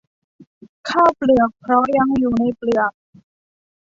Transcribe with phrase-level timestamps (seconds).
[0.89, 2.91] ข้าวเปลือก เพราะยังอยู่ในเปลือก